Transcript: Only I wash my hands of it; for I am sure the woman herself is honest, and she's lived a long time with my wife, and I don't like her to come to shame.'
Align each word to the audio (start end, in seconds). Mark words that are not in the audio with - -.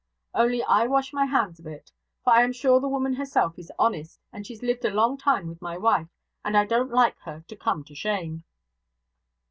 Only 0.33 0.63
I 0.63 0.87
wash 0.87 1.13
my 1.13 1.25
hands 1.27 1.59
of 1.59 1.67
it; 1.67 1.91
for 2.23 2.33
I 2.33 2.41
am 2.41 2.53
sure 2.53 2.79
the 2.79 2.87
woman 2.87 3.13
herself 3.13 3.59
is 3.59 3.71
honest, 3.77 4.19
and 4.33 4.47
she's 4.47 4.63
lived 4.63 4.83
a 4.83 4.89
long 4.89 5.15
time 5.15 5.47
with 5.47 5.61
my 5.61 5.77
wife, 5.77 6.07
and 6.43 6.57
I 6.57 6.65
don't 6.65 6.89
like 6.89 7.19
her 7.19 7.43
to 7.47 7.55
come 7.55 7.83
to 7.83 7.93
shame.' 7.93 8.43